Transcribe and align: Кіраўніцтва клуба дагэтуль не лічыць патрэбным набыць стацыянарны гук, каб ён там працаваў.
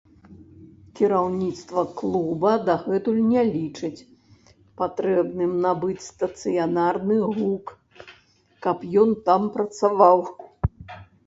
Кіраўніцтва 0.99 1.81
клуба 1.99 2.53
дагэтуль 2.69 3.19
не 3.33 3.43
лічыць 3.49 4.05
патрэбным 4.83 5.53
набыць 5.67 6.05
стацыянарны 6.09 7.21
гук, 7.39 7.77
каб 8.67 8.77
ён 9.05 9.09
там 9.31 9.41
працаваў. 9.61 10.29